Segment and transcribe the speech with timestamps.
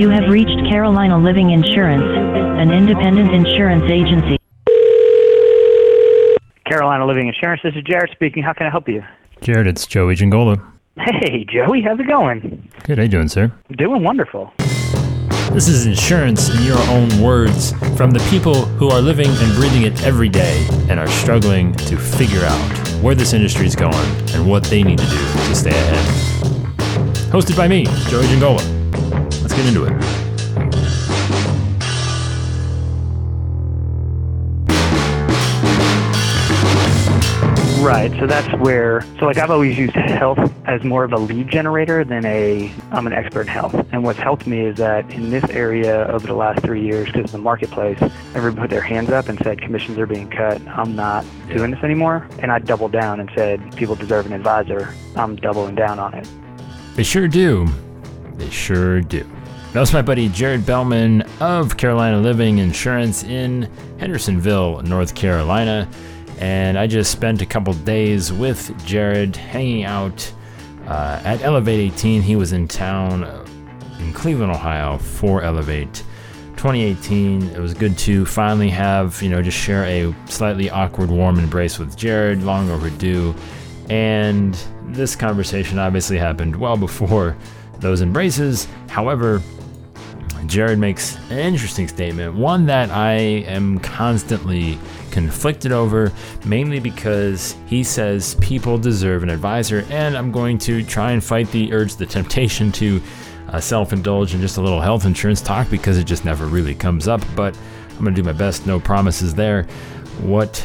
[0.00, 4.38] You have reached Carolina Living Insurance, an independent insurance agency.
[6.64, 7.60] Carolina Living Insurance.
[7.62, 8.42] This is Jared speaking.
[8.42, 9.04] How can I help you?
[9.42, 10.56] Jared, it's Joey Giangola.
[10.96, 11.82] Hey, Joey.
[11.82, 12.66] How's it going?
[12.84, 13.52] Good, how you doing, sir?
[13.72, 14.50] Doing wonderful.
[15.52, 19.82] This is insurance in your own words from the people who are living and breathing
[19.82, 24.48] it every day and are struggling to figure out where this industry is going and
[24.48, 26.06] what they need to do to stay ahead.
[27.30, 28.79] Hosted by me, Joey Giangola.
[29.60, 29.92] Get into it.
[37.82, 38.10] Right.
[38.18, 39.02] So that's where.
[39.18, 42.72] So like I've always used health as more of a lead generator than a.
[42.90, 43.74] I'm an expert in health.
[43.92, 47.30] And what's helped me is that in this area over the last three years, because
[47.30, 47.98] the marketplace,
[48.34, 50.66] everybody put their hands up and said commissions are being cut.
[50.68, 52.26] I'm not doing this anymore.
[52.38, 54.94] And I doubled down and said people deserve an advisor.
[55.16, 56.26] I'm doubling down on it.
[56.96, 57.68] They sure do.
[58.36, 59.30] They sure do.
[59.72, 65.88] That was my buddy Jared Bellman of Carolina Living Insurance in Hendersonville, North Carolina.
[66.38, 70.32] And I just spent a couple days with Jared hanging out
[70.88, 72.20] uh, at Elevate 18.
[72.20, 73.46] He was in town uh,
[74.00, 76.02] in Cleveland, Ohio for Elevate
[76.56, 77.50] 2018.
[77.50, 81.78] It was good to finally have, you know, just share a slightly awkward, warm embrace
[81.78, 83.36] with Jared, long overdue.
[83.88, 84.54] And
[84.86, 87.36] this conversation obviously happened well before
[87.78, 88.66] those embraces.
[88.88, 89.40] However,
[90.46, 94.78] Jared makes an interesting statement, one that I am constantly
[95.10, 96.12] conflicted over,
[96.44, 101.50] mainly because he says people deserve an advisor, and I'm going to try and fight
[101.50, 103.02] the urge, the temptation to
[103.48, 106.74] uh, self indulge in just a little health insurance talk because it just never really
[106.74, 107.20] comes up.
[107.34, 107.56] But
[107.90, 109.64] I'm going to do my best, no promises there.
[110.22, 110.64] What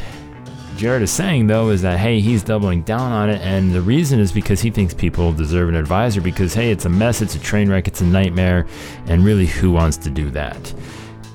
[0.75, 4.19] Jared is saying though is that hey, he's doubling down on it, and the reason
[4.19, 7.39] is because he thinks people deserve an advisor because hey, it's a mess, it's a
[7.39, 8.67] train wreck, it's a nightmare,
[9.07, 10.73] and really, who wants to do that?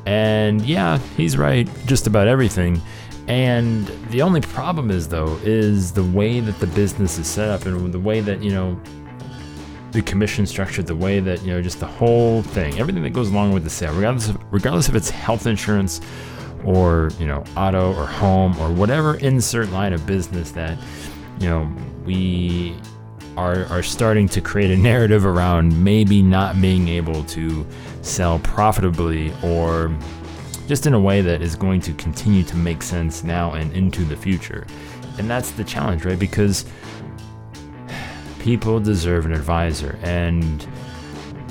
[0.06, 2.80] And yeah, he's right, just about everything.
[3.28, 7.64] And the only problem is though, is the way that the business is set up
[7.64, 8.80] and the way that, you know,
[9.92, 13.30] the commission structure, the way that, you know, just the whole thing, everything that goes
[13.30, 16.00] along with the sale, regardless of, regardless if it's health insurance
[16.64, 20.78] or, you know, auto or home or whatever insert line of business that,
[21.38, 21.70] you know,
[22.04, 22.76] we
[23.36, 27.66] are, are starting to create a narrative around maybe not being able to
[28.02, 29.96] sell profitably or
[30.66, 34.04] just in a way that is going to continue to make sense now and into
[34.04, 34.66] the future.
[35.18, 36.18] And that's the challenge, right?
[36.18, 36.64] Because
[38.38, 39.98] people deserve an advisor.
[40.02, 40.66] And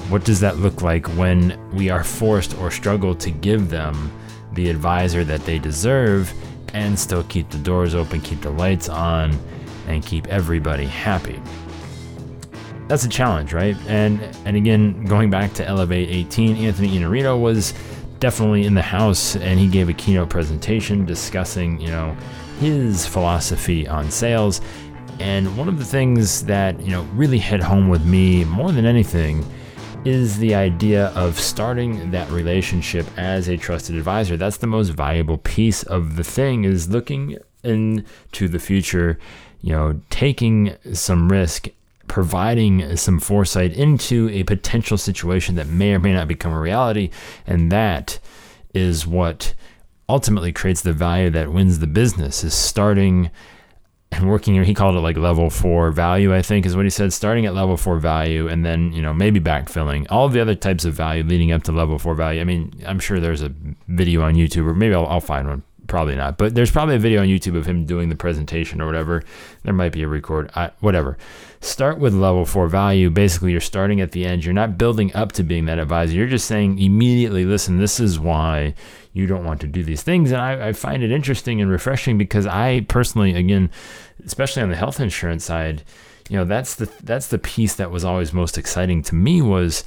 [0.10, 4.12] what does that look like when we are forced or struggle to give them
[4.54, 6.34] the advisor that they deserve
[6.74, 9.38] and still keep the doors open, keep the lights on,
[9.88, 11.40] and keep everybody happy?
[12.88, 13.78] That's a challenge, right?
[13.88, 17.76] And and again, going back to Elevate 18, Anthony Iannarino was
[18.20, 22.18] definitely in the house and he gave a keynote presentation discussing, you know,
[22.60, 24.60] his philosophy on sales.
[25.20, 28.86] And one of the things that, you know, really hit home with me more than
[28.86, 29.46] anything
[30.06, 34.38] is the idea of starting that relationship as a trusted advisor.
[34.38, 39.20] That's the most valuable piece of the thing is looking into the future,
[39.62, 41.70] you know, taking some risk
[42.08, 47.12] providing some foresight into a potential situation that may or may not become a reality.
[47.46, 48.20] And that
[48.74, 49.54] is what
[50.10, 53.30] ultimately creates the value that wins the business is starting
[54.12, 56.90] and working here, he called it like level four value i think is what he
[56.90, 60.06] said starting at level four value and then you know maybe backfilling.
[60.10, 63.00] All the other types of value leading up to level four value i mean i'm
[63.00, 63.54] sure there's a
[63.88, 67.00] video on youtube or maybe i'll, I'll find one probably not but there's probably a
[67.00, 69.24] video on youtube of him doing the presentation or whatever.
[69.64, 71.18] There might be a record I, whatever.
[71.62, 73.10] Start with level four value.
[73.10, 74.46] Basically you're starting at the end.
[74.46, 76.14] You're not building up to being that advisor.
[76.14, 78.76] You're just saying immediately listen this is why
[79.14, 80.32] you don't want to do these things.
[80.32, 83.70] And I, I find it interesting and refreshing because i personally again
[84.26, 85.84] especially on the health insurance side
[86.30, 89.84] you know that's the that's the piece that was always most exciting to me was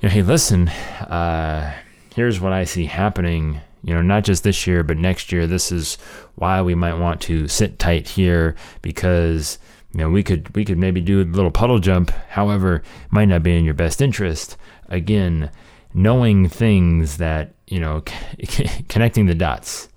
[0.00, 1.74] you know hey listen uh,
[2.14, 5.46] here's what i see happening you know, not just this year, but next year.
[5.46, 5.96] This is
[6.34, 9.58] why we might want to sit tight here because
[9.94, 12.10] you know we could we could maybe do a little puddle jump.
[12.28, 14.58] However, might not be in your best interest.
[14.90, 15.50] Again,
[15.94, 18.02] knowing things that you know,
[18.88, 19.88] connecting the dots.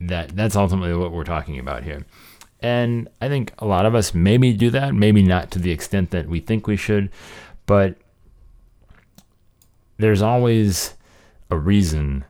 [0.00, 2.06] That that's ultimately what we're talking about here.
[2.60, 6.10] And I think a lot of us maybe do that, maybe not to the extent
[6.12, 7.10] that we think we should,
[7.66, 7.96] but
[9.98, 10.94] there's always
[11.50, 12.24] a reason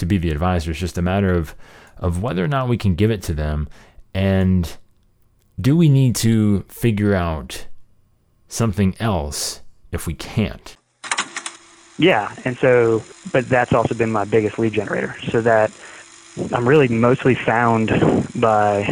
[0.00, 0.72] to be the advisor.
[0.72, 1.54] It's just a matter of
[1.96, 3.68] of whether or not we can give it to them
[4.14, 4.78] and
[5.60, 7.66] do we need to figure out
[8.48, 9.62] something else
[9.92, 10.76] if we can't?
[11.98, 13.02] Yeah, and so,
[13.32, 15.14] but that's also been my biggest lead generator.
[15.28, 15.70] So that
[16.52, 17.88] I'm really mostly found
[18.40, 18.86] by,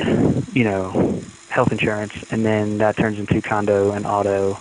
[0.53, 4.59] you know, health insurance, and then that turns into condo and auto,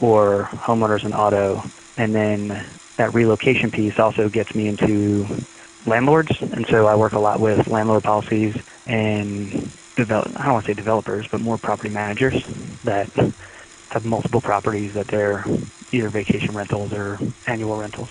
[0.00, 1.62] or homeowners and auto,
[1.96, 2.66] and then
[2.96, 5.24] that relocation piece also gets me into
[5.86, 8.54] landlords, and so I work a lot with landlord policies
[8.86, 10.28] and develop.
[10.36, 12.34] I don't want to say developers, but more property managers
[12.84, 13.10] that
[13.88, 15.44] have multiple properties that they're
[15.92, 18.08] either vacation rentals or annual rentals.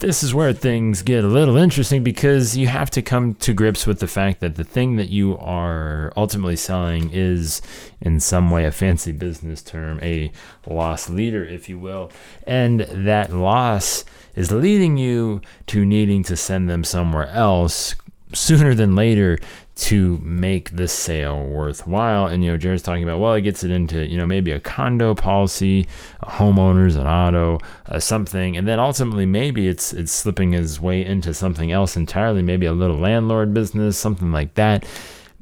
[0.00, 3.86] This is where things get a little interesting because you have to come to grips
[3.86, 7.60] with the fact that the thing that you are ultimately selling is,
[8.00, 10.32] in some way, a fancy business term, a
[10.66, 12.10] loss leader, if you will.
[12.46, 17.94] And that loss is leading you to needing to send them somewhere else
[18.32, 19.38] sooner than later
[19.80, 22.26] to make the sale worthwhile.
[22.26, 24.60] And you know, Jared's talking about well, he gets it into you know maybe a
[24.60, 25.88] condo policy,
[26.20, 31.04] a homeowners, an auto, uh, something, and then ultimately maybe it's it's slipping his way
[31.04, 34.84] into something else entirely, maybe a little landlord business, something like that.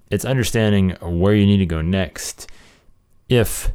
[0.09, 2.49] It's understanding where you need to go next.
[3.29, 3.73] If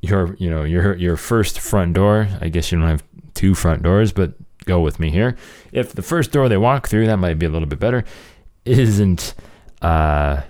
[0.00, 3.04] your you know your your first front door, I guess you don't have
[3.34, 4.32] two front doors, but
[4.64, 5.36] go with me here.
[5.70, 8.04] If the first door they walk through, that might be a little bit better,
[8.64, 9.34] isn't
[9.82, 10.42] uh,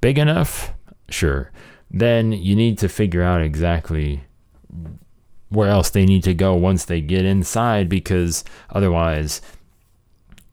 [0.00, 0.72] big enough,
[1.08, 1.50] sure,
[1.90, 4.24] then you need to figure out exactly
[5.48, 9.40] where else they need to go once they get inside because otherwise,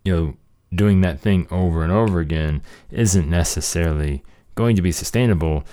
[0.03, 0.37] you know,
[0.73, 2.61] doing that thing over and over again
[2.91, 4.23] isn't necessarily
[4.55, 5.63] going to be sustainable.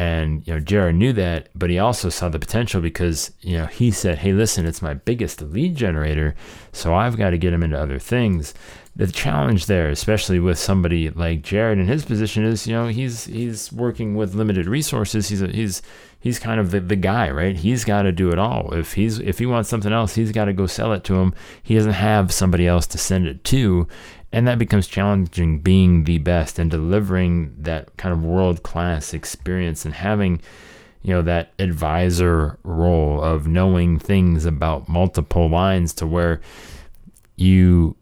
[0.00, 3.66] And you know, Jared knew that, but he also saw the potential because you know
[3.66, 6.34] he said, "Hey, listen, it's my biggest lead generator,
[6.72, 8.54] so I've got to get him into other things."
[8.96, 13.24] the challenge there, especially with somebody like Jared in his position, is you know he's
[13.24, 15.28] he's working with limited resources.
[15.28, 15.80] He's a, he's
[16.20, 17.56] he's kind of the, the guy, right?
[17.56, 18.72] He's got to do it all.
[18.74, 21.34] If he's if he wants something else, he's got to go sell it to him.
[21.62, 23.88] He doesn't have somebody else to send it to,
[24.30, 25.60] and that becomes challenging.
[25.60, 30.40] Being the best and delivering that kind of world class experience and having
[31.02, 36.40] you know that advisor role of knowing things about multiple lines to where
[37.36, 37.96] you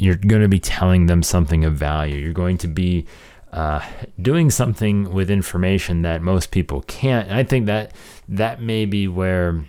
[0.00, 2.16] you're going to be telling them something of value.
[2.16, 3.06] You're going to be
[3.52, 3.84] uh,
[4.20, 7.28] doing something with information that most people can't.
[7.28, 7.92] And I think that
[8.28, 9.64] that may be where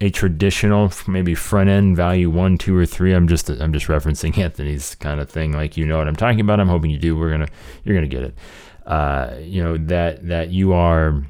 [0.00, 3.12] a traditional maybe front end value one, two, or three.
[3.12, 5.52] I'm just I'm just referencing Anthony's kind of thing.
[5.52, 6.60] Like you know what I'm talking about.
[6.60, 7.16] I'm hoping you do.
[7.16, 7.48] We're gonna
[7.84, 8.34] you're gonna get it.
[8.86, 11.22] Uh, you know that that you are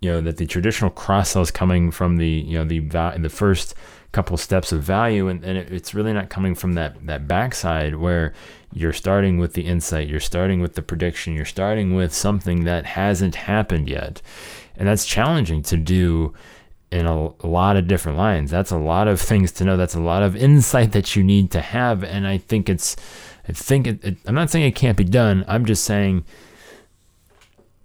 [0.00, 2.80] you know that the traditional cross sell is coming from the you know the
[3.18, 3.74] the first
[4.12, 7.94] couple steps of value and, and it, it's really not coming from that that backside
[7.96, 8.32] where
[8.72, 12.86] you're starting with the insight you're starting with the prediction you're starting with something that
[12.86, 14.22] hasn't happened yet.
[14.76, 16.32] And that's challenging to do
[16.90, 18.50] in a, a lot of different lines.
[18.50, 19.76] That's a lot of things to know.
[19.76, 22.02] That's a lot of insight that you need to have.
[22.02, 22.96] And i think it's
[23.48, 25.44] i think it, it, i'm not saying it can't be done.
[25.46, 26.24] I'm just saying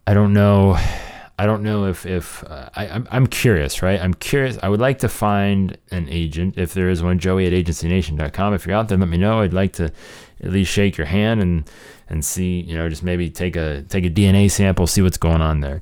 [0.08, 0.78] i don't know
[1.44, 4.00] I don't know if if uh, I I'm, I'm curious, right?
[4.00, 4.57] I'm curious.
[4.63, 7.19] I would like to find an agent if there is one.
[7.19, 8.54] Joey at agencynation.com.
[8.54, 9.42] If you're out there, let me know.
[9.42, 9.92] I'd like to
[10.42, 11.69] at least shake your hand and
[12.07, 15.42] and see, you know, just maybe take a take a DNA sample, see what's going
[15.42, 15.81] on there.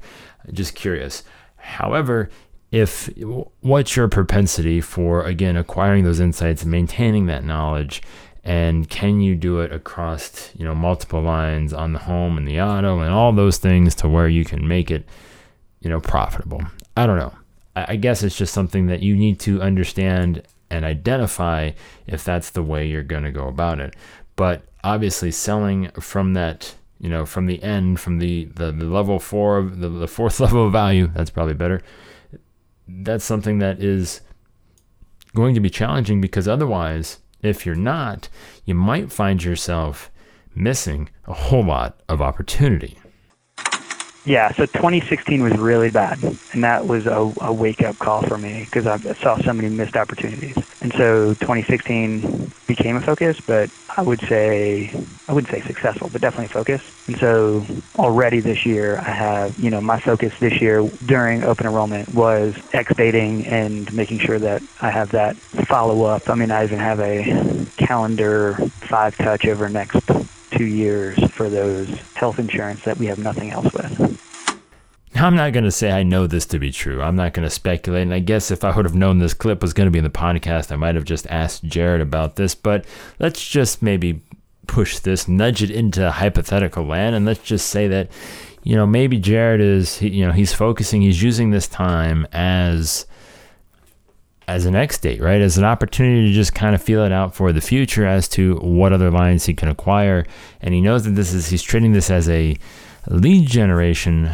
[0.51, 1.23] Just curious.
[1.57, 2.31] However,
[2.71, 3.11] if
[3.59, 8.01] what's your propensity for again acquiring those insights, and maintaining that knowledge,
[8.43, 12.59] and can you do it across you know multiple lines on the home and the
[12.59, 15.05] auto and all those things to where you can make it
[15.81, 16.61] you know, profitable.
[16.95, 17.33] I don't know.
[17.75, 21.71] I guess it's just something that you need to understand and identify
[22.05, 23.95] if that's the way you're going to go about it.
[24.35, 29.19] But obviously, selling from that, you know, from the end, from the the, the level
[29.19, 31.81] four, the, the fourth level of value, that's probably better.
[32.87, 34.21] That's something that is
[35.33, 38.27] going to be challenging because otherwise, if you're not,
[38.65, 40.11] you might find yourself
[40.53, 42.97] missing a whole lot of opportunity.
[44.23, 46.23] Yeah, so 2016 was really bad,
[46.53, 49.95] and that was a, a wake-up call for me because I saw so many missed
[49.95, 50.55] opportunities.
[50.79, 54.93] And so 2016 became a focus, but I would say
[55.27, 56.81] I wouldn't say successful, but definitely focus.
[57.07, 61.65] And so already this year, I have you know my focus this year during open
[61.65, 65.35] enrollment was exdating and making sure that I have that
[65.67, 66.29] follow-up.
[66.29, 69.99] I mean, I even have a calendar five touch over next
[70.61, 74.59] two years for those health insurance that we have nothing else with.
[75.15, 77.01] Now, I'm not going to say I know this to be true.
[77.01, 78.03] I'm not going to speculate.
[78.03, 80.03] And I guess if I would have known this clip was going to be in
[80.03, 82.53] the podcast, I might have just asked Jared about this.
[82.53, 82.85] But
[83.17, 84.21] let's just maybe
[84.67, 88.11] push this, nudge it into hypothetical land, and let's just say that,
[88.61, 93.07] you know, maybe Jared is, you know, he's focusing, he's using this time as
[94.47, 95.41] as an X date, right?
[95.41, 98.55] As an opportunity to just kind of feel it out for the future as to
[98.57, 100.25] what other lines he can acquire.
[100.61, 102.57] And he knows that this is, he's treating this as a
[103.07, 104.33] lead generation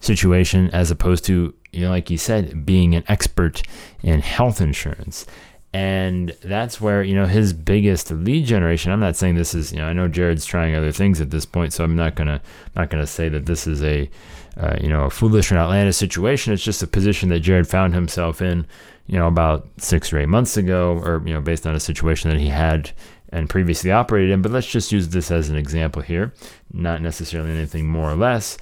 [0.00, 3.62] situation as opposed to, you know, like you said, being an expert
[4.02, 5.26] in health insurance.
[5.72, 8.92] And that's where, you know, his biggest lead generation.
[8.92, 11.44] I'm not saying this is, you know, I know Jared's trying other things at this
[11.44, 12.40] point, so I'm not gonna
[12.76, 14.08] not gonna say that this is a
[14.56, 16.52] uh, you know, a foolish or outlandish situation.
[16.52, 18.66] It's just a position that Jared found himself in,
[19.06, 22.30] you know, about six or eight months ago, or, you know, based on a situation
[22.30, 22.90] that he had
[23.30, 24.42] and previously operated in.
[24.42, 26.32] But let's just use this as an example here,
[26.72, 28.56] not necessarily anything more or less.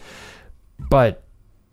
[0.79, 1.25] But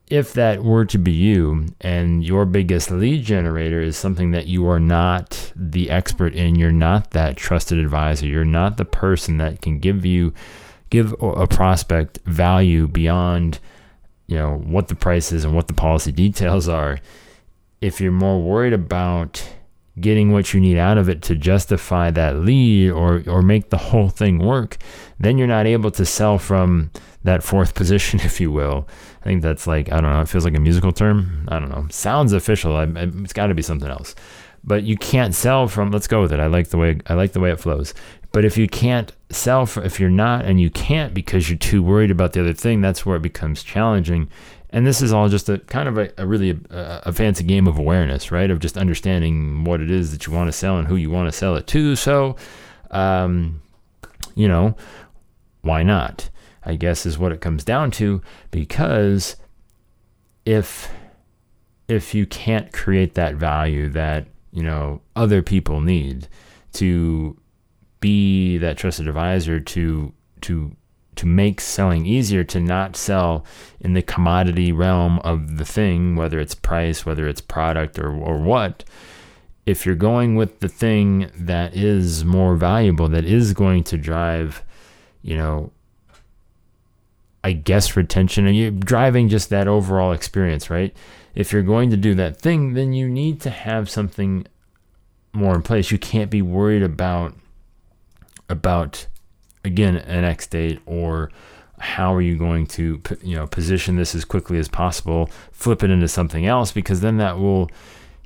[0.10, 4.68] if that were to be you and your biggest lead generator is something that you
[4.68, 9.62] are not the expert in, you're not that trusted advisor, you're not the person that
[9.62, 10.34] can give you
[10.90, 13.60] give a prospect value beyond
[14.26, 16.98] you know what the price is and what the policy details are
[17.82, 19.48] if you're more worried about
[20.00, 23.78] getting what you need out of it to justify that lead or or make the
[23.78, 24.78] whole thing work
[25.20, 26.90] then you're not able to sell from
[27.24, 28.88] that fourth position if you will
[29.22, 30.22] I think that's like I don't know.
[30.22, 31.46] It feels like a musical term.
[31.50, 31.88] I don't know.
[31.90, 32.76] Sounds official.
[32.76, 34.16] I, it's got to be something else.
[34.64, 35.92] But you can't sell from.
[35.92, 36.40] Let's go with it.
[36.40, 37.94] I like the way I like the way it flows.
[38.32, 41.82] But if you can't sell, for, if you're not, and you can't because you're too
[41.82, 44.30] worried about the other thing, that's where it becomes challenging.
[44.72, 47.68] And this is all just a kind of a, a really a, a fancy game
[47.68, 48.52] of awareness, right?
[48.52, 51.28] Of just understanding what it is that you want to sell and who you want
[51.28, 51.96] to sell it to.
[51.96, 52.36] So,
[52.92, 53.62] um,
[54.36, 54.76] you know,
[55.62, 56.30] why not?
[56.64, 58.22] I guess is what it comes down to
[58.52, 59.38] because
[60.46, 60.92] if
[61.88, 66.28] if you can't create that value that, you know, other people need
[66.74, 67.36] to
[68.00, 70.76] be that trusted advisor to to
[71.20, 73.44] to make selling easier to not sell
[73.82, 78.38] in the commodity realm of the thing, whether it's price, whether it's product or, or
[78.38, 78.86] what,
[79.66, 84.64] if you're going with the thing that is more valuable, that is going to drive,
[85.22, 85.72] you know,
[87.44, 90.96] I guess retention and you're driving just that overall experience, right?
[91.36, 94.48] If you're going to do that thing, then you need to have something
[95.34, 95.92] more in place.
[95.92, 97.36] You can't be worried about
[98.48, 99.06] about
[99.63, 101.32] again an X date or
[101.80, 105.89] how are you going to you know position this as quickly as possible, flip it
[105.89, 107.70] into something else because then that will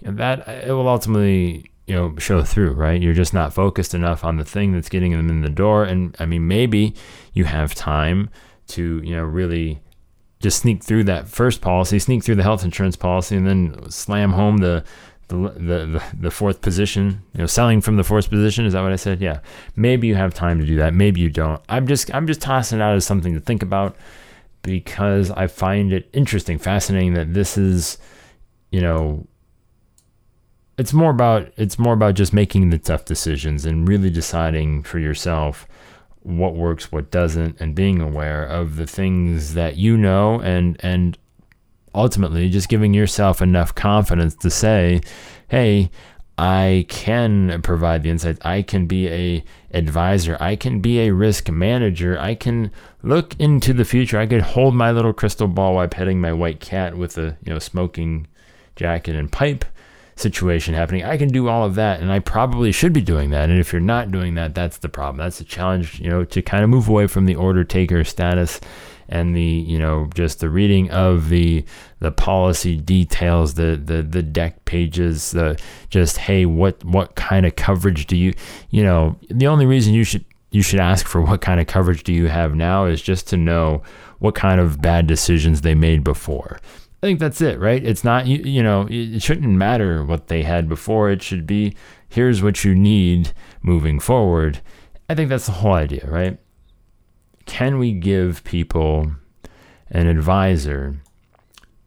[0.02, 3.02] that it will ultimately you know show through right?
[3.02, 6.16] You're just not focused enough on the thing that's getting them in the door and
[6.20, 6.94] i mean maybe
[7.34, 8.30] you have time
[8.68, 9.82] to you know really
[10.44, 14.34] just sneak through that first policy, sneak through the health insurance policy, and then slam
[14.34, 14.84] home the
[15.28, 18.66] the, the, the fourth position, you know, selling from the fourth position.
[18.66, 19.22] Is that what I said?
[19.22, 19.40] Yeah.
[19.76, 20.94] Maybe you have time to do that.
[20.94, 21.62] Maybe you don't.
[21.70, 23.96] I'm just, I'm just tossing out as something to think about
[24.62, 27.98] because I find it interesting, fascinating that this is,
[28.72, 29.28] you know,
[30.78, 35.00] it's more about, it's more about just making the tough decisions and really deciding for
[35.00, 35.68] yourself
[36.24, 41.18] what works, what doesn't, and being aware of the things that you know and and
[41.96, 45.02] ultimately just giving yourself enough confidence to say,
[45.48, 45.90] hey,
[46.38, 48.40] I can provide the insights.
[48.44, 50.36] I can be a advisor.
[50.40, 52.20] I can be a risk manager.
[52.20, 52.72] I can
[53.04, 54.18] look into the future.
[54.18, 57.54] I could hold my little crystal ball while petting my white cat with a you
[57.54, 58.28] know smoking
[58.76, 59.64] jacket and pipe
[60.16, 61.04] situation happening.
[61.04, 63.50] I can do all of that, and I probably should be doing that.
[63.50, 65.18] And if you're not doing that, that's the problem.
[65.18, 68.60] That's the challenge, you know, to kind of move away from the order taker status
[69.10, 71.64] and the you know just the reading of the
[72.00, 77.56] the policy details the the the deck pages the just hey what what kind of
[77.56, 78.34] coverage do you
[78.70, 82.04] you know the only reason you should you should ask for what kind of coverage
[82.04, 83.82] do you have now is just to know
[84.20, 86.60] what kind of bad decisions they made before
[87.02, 87.84] I think that's it, right?
[87.84, 91.12] It's not you, you know, it shouldn't matter what they had before.
[91.12, 91.76] It should be
[92.08, 94.62] here's what you need moving forward.
[95.10, 96.40] I think that's the whole idea, right?
[97.46, 99.12] Can we give people
[99.90, 100.98] an advisor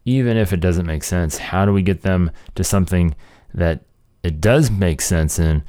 [0.05, 1.37] even if it doesn't make sense?
[1.37, 3.15] How do we get them to something
[3.53, 3.81] that
[4.23, 5.63] it does make sense in?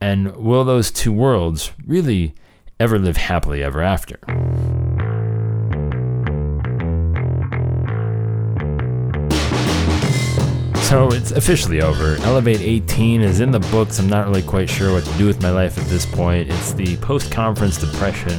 [0.00, 2.34] And will those two worlds really
[2.80, 4.18] ever live happily ever after?
[10.92, 12.16] So it's officially over.
[12.22, 13.98] Elevate 18 is in the books.
[13.98, 16.50] I'm not really quite sure what to do with my life at this point.
[16.50, 18.38] It's the post conference depression,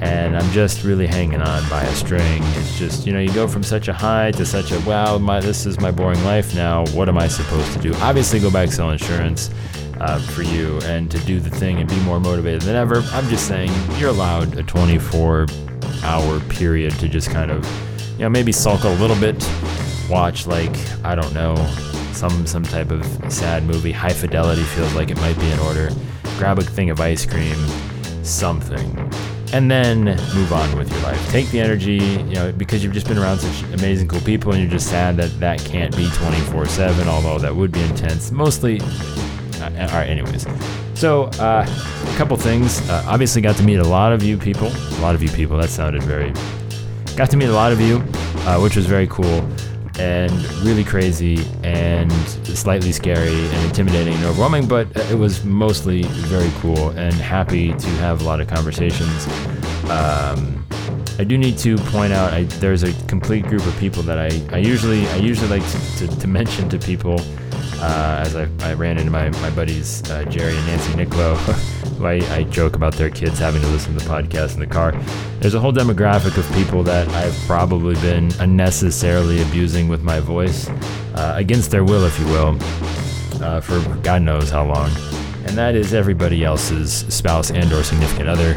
[0.00, 2.42] and I'm just really hanging on by a string.
[2.56, 5.40] It's just, you know, you go from such a high to such a wow, my,
[5.40, 6.84] this is my boring life now.
[6.88, 7.94] What am I supposed to do?
[7.96, 9.50] Obviously, go back sell insurance.
[9.98, 12.96] Uh, for you and to do the thing and be more motivated than ever.
[13.12, 15.46] I'm just saying you're allowed a 24
[16.02, 17.64] hour period to just kind of,
[18.12, 19.42] you know, maybe sulk a little bit,
[20.10, 21.56] watch like, I don't know,
[22.12, 23.92] some some type of sad movie.
[23.92, 25.90] High Fidelity feels like it might be in order.
[26.36, 27.56] Grab a thing of ice cream,
[28.22, 29.10] something,
[29.56, 31.30] and then move on with your life.
[31.30, 34.60] Take the energy, you know, because you've just been around such amazing, cool people, and
[34.60, 37.06] you're just sad that that can't be 24/7.
[37.06, 38.30] Although that would be intense.
[38.30, 40.10] Mostly, uh, all right.
[40.10, 40.46] Anyways,
[40.92, 42.86] so uh, a couple things.
[42.90, 44.68] Uh, obviously, got to meet a lot of you people.
[44.68, 45.56] A lot of you people.
[45.56, 46.34] That sounded very.
[47.16, 48.04] Got to meet a lot of you,
[48.44, 49.48] uh, which was very cool
[49.98, 52.12] and really crazy and
[52.44, 57.88] slightly scary and intimidating and overwhelming, but it was mostly very cool and happy to
[57.98, 59.26] have a lot of conversations.
[59.90, 60.64] Um,
[61.18, 64.54] I do need to point out I, there's a complete group of people that I,
[64.54, 67.18] I usually I usually like to, to, to mention to people
[67.80, 71.34] uh, as I, I ran into my, my buddies uh, Jerry and Nancy Nicolo,
[71.96, 74.66] who I, I joke about their kids having to listen to the podcast in the
[74.66, 74.92] car.
[75.40, 80.68] There's a whole demographic of people that I've probably been unnecessarily abusing with my voice,
[81.14, 82.58] uh, against their will, if you will,
[83.42, 84.90] uh, for God knows how long.
[85.46, 88.54] And that is everybody else's spouse and or significant other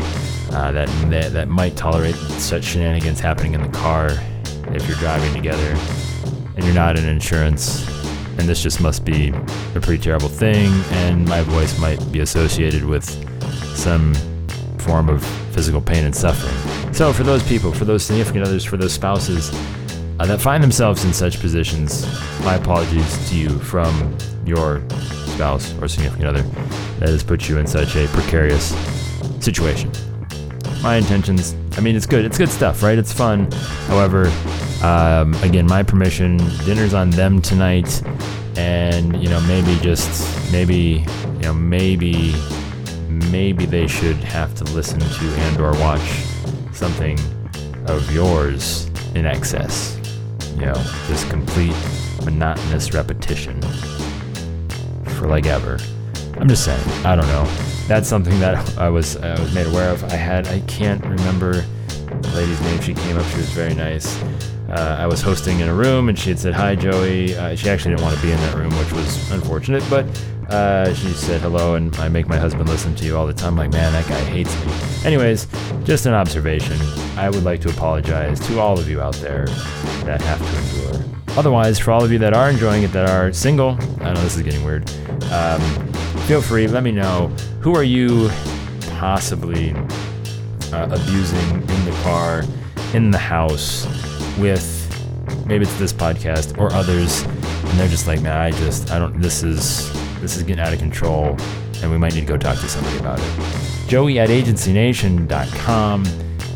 [0.51, 4.09] uh, that, that that might tolerate such shenanigans happening in the car
[4.73, 5.77] if you're driving together
[6.55, 7.98] and you're not in insurance
[8.39, 9.29] and this just must be
[9.75, 13.05] a pretty terrible thing, and my voice might be associated with
[13.75, 14.13] some
[14.79, 16.93] form of physical pain and suffering.
[16.93, 19.51] So, for those people, for those significant others, for those spouses
[20.19, 22.05] uh, that find themselves in such positions,
[22.43, 24.81] my apologies to you from your
[25.27, 26.41] spouse or significant other
[26.99, 28.73] that has put you in such a precarious
[29.41, 29.91] situation.
[30.81, 32.23] My intentions, I mean, it's good.
[32.23, 32.97] It's good stuff, right?
[32.97, 33.51] It's fun.
[33.87, 34.31] However,
[34.81, 36.37] um, again, my permission.
[36.65, 38.01] Dinner's on them tonight,
[38.59, 42.35] and you know maybe just maybe you know maybe
[43.31, 46.07] maybe they should have to listen to and or watch
[46.73, 47.17] something
[47.87, 49.97] of yours in excess.
[50.55, 50.73] You know,
[51.07, 51.75] just complete
[52.25, 53.61] monotonous repetition
[55.17, 55.77] for like ever.
[56.37, 56.85] I'm just saying.
[57.05, 57.45] I don't know.
[57.87, 60.03] That's something that I was I was made aware of.
[60.03, 61.65] I had I can't remember
[62.07, 62.81] the lady's name.
[62.81, 63.25] She came up.
[63.27, 64.21] She was very nice
[64.71, 67.35] uh, I was hosting in a room and she had said, Hi, Joey.
[67.35, 70.05] Uh, she actually didn't want to be in that room, which was unfortunate, but
[70.49, 73.53] uh, she said hello and I make my husband listen to you all the time.
[73.53, 74.71] I'm like, man, that guy hates me.
[75.05, 75.47] Anyways,
[75.83, 76.77] just an observation.
[77.17, 79.45] I would like to apologize to all of you out there
[80.05, 81.05] that have to endure.
[81.37, 84.35] Otherwise, for all of you that are enjoying it, that are single, I know this
[84.35, 84.89] is getting weird,
[85.31, 85.61] um,
[86.27, 87.27] feel free, let me know
[87.61, 88.29] who are you
[88.97, 89.71] possibly
[90.73, 92.43] uh, abusing in the car,
[92.93, 93.85] in the house,
[94.39, 98.99] with maybe it's this podcast or others, and they're just like, man, I just, I
[98.99, 101.35] don't, this is, this is getting out of control,
[101.81, 103.87] and we might need to go talk to somebody about it.
[103.87, 106.05] Joey at agencynation.com.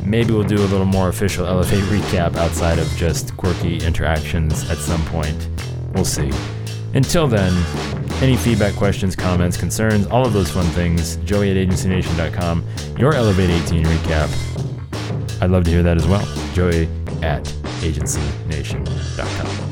[0.05, 4.77] Maybe we'll do a little more official Elevate recap outside of just quirky interactions at
[4.77, 5.49] some point.
[5.93, 6.29] We'll see.
[6.93, 7.51] Until then,
[8.21, 12.63] any feedback, questions, comments, concerns, all of those fun things, joey at agencynation.com,
[12.99, 15.41] your Elevate 18 recap.
[15.41, 16.25] I'd love to hear that as well.
[16.53, 16.87] Joey
[17.23, 17.51] at
[17.83, 19.62] agencynation.com.